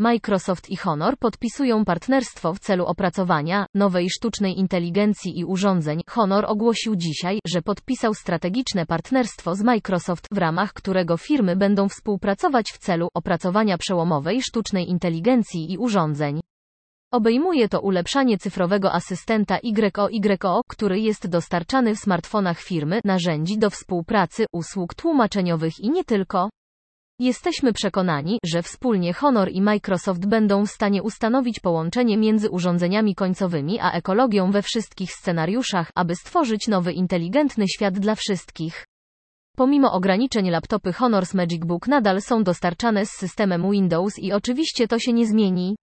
[0.00, 6.00] Microsoft i Honor podpisują partnerstwo w celu opracowania nowej sztucznej inteligencji i urządzeń.
[6.08, 12.72] Honor ogłosił dzisiaj, że podpisał strategiczne partnerstwo z Microsoft, w ramach którego firmy będą współpracować
[12.72, 16.40] w celu opracowania przełomowej sztucznej inteligencji i urządzeń.
[17.12, 24.46] Obejmuje to ulepszanie cyfrowego asystenta YOYO, który jest dostarczany w smartfonach firmy, narzędzi do współpracy,
[24.52, 26.50] usług tłumaczeniowych i nie tylko.
[27.20, 33.80] Jesteśmy przekonani, że wspólnie Honor i Microsoft będą w stanie ustanowić połączenie między urządzeniami końcowymi
[33.80, 38.84] a ekologią we wszystkich scenariuszach, aby stworzyć nowy inteligentny świat dla wszystkich.
[39.56, 44.98] Pomimo ograniczeń laptopy Honor's Magic Book nadal są dostarczane z systemem Windows i oczywiście to
[44.98, 45.76] się nie zmieni.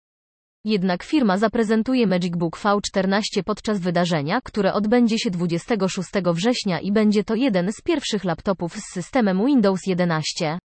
[0.65, 7.23] Jednak firma zaprezentuje Magic Book V14 podczas wydarzenia, które odbędzie się 26 września i będzie
[7.23, 10.59] to jeden z pierwszych laptopów z systemem Windows 11.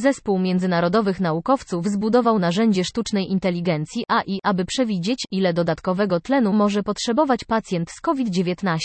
[0.00, 7.44] Zespół międzynarodowych naukowców zbudował narzędzie sztucznej inteligencji AI, aby przewidzieć, ile dodatkowego tlenu może potrzebować
[7.44, 8.76] pacjent z COVID-19.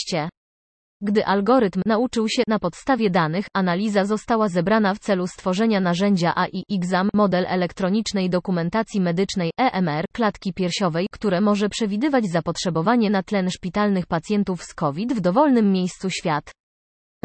[1.01, 6.63] Gdy algorytm nauczył się na podstawie danych, analiza została zebrana w celu stworzenia narzędzia AI
[6.71, 14.05] exam model elektronicznej dokumentacji medycznej EMR klatki piersiowej, które może przewidywać zapotrzebowanie na tlen szpitalnych
[14.05, 16.51] pacjentów z COVID w dowolnym miejscu świat.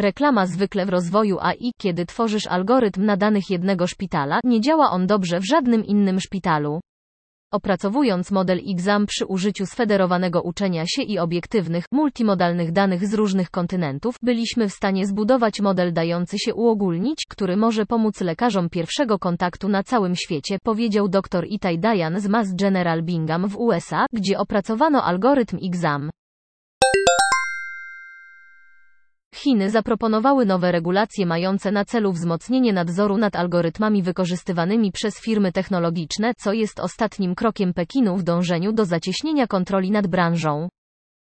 [0.01, 5.07] Reklama zwykle w rozwoju AI, kiedy tworzysz algorytm na danych jednego szpitala, nie działa on
[5.07, 6.81] dobrze w żadnym innym szpitalu.
[7.53, 14.17] Opracowując model exam przy użyciu sfederowanego uczenia się i obiektywnych, multimodalnych danych z różnych kontynentów,
[14.23, 19.83] byliśmy w stanie zbudować model dający się uogólnić, który może pomóc lekarzom pierwszego kontaktu na
[19.83, 25.59] całym świecie, powiedział dr Itai Dayan z Mass General Bingham w USA, gdzie opracowano algorytm
[25.63, 26.11] exam.
[29.43, 36.35] Chiny zaproponowały nowe regulacje mające na celu wzmocnienie nadzoru nad algorytmami wykorzystywanymi przez firmy technologiczne,
[36.35, 40.69] co jest ostatnim krokiem Pekinu w dążeniu do zacieśnienia kontroli nad branżą.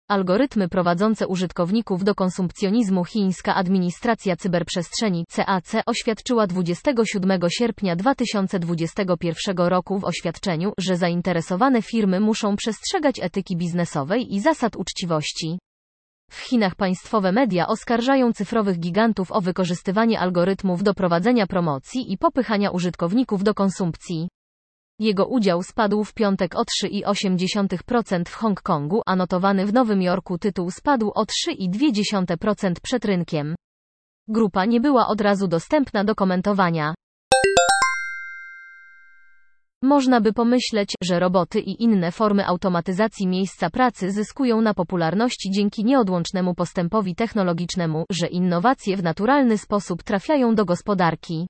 [0.09, 10.05] Algorytmy prowadzące użytkowników do konsumpcjonizmu Chińska Administracja Cyberprzestrzeni CAC oświadczyła 27 sierpnia 2021 roku w
[10.05, 15.59] oświadczeniu, że zainteresowane firmy muszą przestrzegać etyki biznesowej i zasad uczciwości.
[16.31, 22.71] W Chinach państwowe media oskarżają cyfrowych gigantów o wykorzystywanie algorytmów do prowadzenia promocji i popychania
[22.71, 24.29] użytkowników do konsumpcji.
[24.99, 30.71] Jego udział spadł w piątek o 3,8% w Hongkongu, a notowany w Nowym Jorku tytuł
[30.71, 33.55] spadł o 3,2% przed rynkiem.
[34.29, 36.95] Grupa nie była od razu dostępna do komentowania.
[39.83, 45.85] Można by pomyśleć, że roboty i inne formy automatyzacji miejsca pracy zyskują na popularności dzięki
[45.85, 51.49] nieodłącznemu postępowi technologicznemu, że innowacje w naturalny sposób trafiają do gospodarki.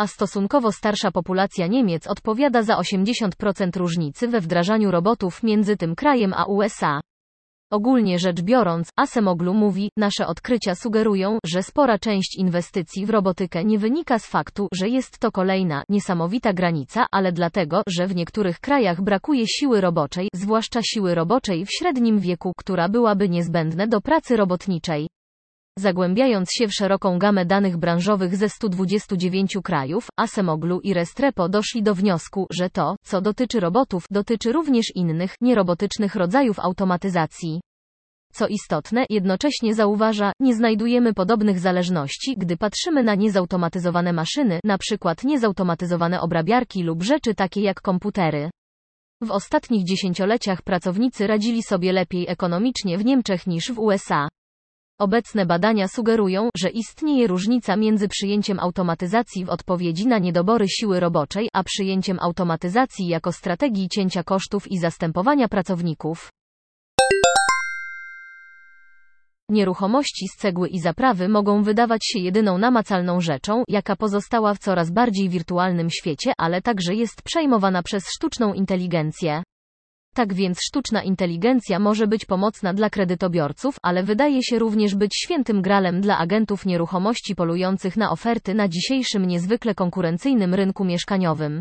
[0.00, 6.32] A stosunkowo starsza populacja Niemiec odpowiada za 80% różnicy we wdrażaniu robotów między tym krajem
[6.36, 7.00] a USA.
[7.70, 13.78] Ogólnie rzecz biorąc, Asemoglu mówi, nasze odkrycia sugerują, że spora część inwestycji w robotykę nie
[13.78, 19.02] wynika z faktu, że jest to kolejna, niesamowita granica, ale dlatego, że w niektórych krajach
[19.02, 25.08] brakuje siły roboczej, zwłaszcza siły roboczej w średnim wieku, która byłaby niezbędna do pracy robotniczej.
[25.78, 31.94] Zagłębiając się w szeroką gamę danych branżowych ze 129 krajów, Asemoglu i Restrepo doszli do
[31.94, 37.60] wniosku, że to, co dotyczy robotów, dotyczy również innych, nierobotycznych rodzajów automatyzacji.
[38.32, 46.20] Co istotne, jednocześnie zauważa, nie znajdujemy podobnych zależności, gdy patrzymy na niezautomatyzowane maszyny, przykład niezautomatyzowane
[46.20, 48.50] obrabiarki lub rzeczy takie jak komputery.
[49.22, 54.28] W ostatnich dziesięcioleciach pracownicy radzili sobie lepiej ekonomicznie w Niemczech niż w USA.
[55.00, 61.48] Obecne badania sugerują, że istnieje różnica między przyjęciem automatyzacji w odpowiedzi na niedobory siły roboczej,
[61.52, 66.30] a przyjęciem automatyzacji jako strategii cięcia kosztów i zastępowania pracowników.
[69.50, 74.90] Nieruchomości z cegły i zaprawy mogą wydawać się jedyną namacalną rzeczą, jaka pozostała w coraz
[74.90, 79.42] bardziej wirtualnym świecie, ale także jest przejmowana przez sztuczną inteligencję.
[80.18, 85.62] Tak więc sztuczna inteligencja może być pomocna dla kredytobiorców, ale wydaje się również być świętym
[85.62, 91.60] gralem dla agentów nieruchomości polujących na oferty na dzisiejszym niezwykle konkurencyjnym rynku mieszkaniowym.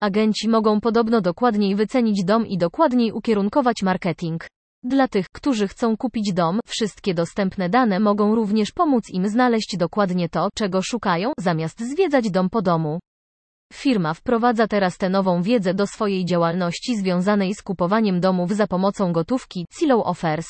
[0.00, 4.46] Agenci mogą podobno dokładniej wycenić dom i dokładniej ukierunkować marketing.
[4.82, 10.28] Dla tych, którzy chcą kupić dom, wszystkie dostępne dane mogą również pomóc im znaleźć dokładnie
[10.28, 12.98] to, czego szukają, zamiast zwiedzać dom po domu.
[13.72, 19.12] Firma wprowadza teraz tę nową wiedzę do swojej działalności związanej z kupowaniem domów za pomocą
[19.12, 20.46] gotówki, Zillow Offers.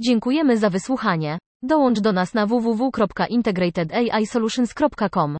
[0.00, 1.38] Dziękujemy za wysłuchanie.
[1.62, 5.36] Dołącz do nas na www.integratedAIsolutions.com.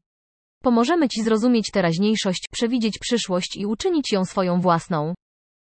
[0.62, 5.14] Pomożemy Ci zrozumieć teraźniejszość, przewidzieć przyszłość i uczynić ją swoją własną.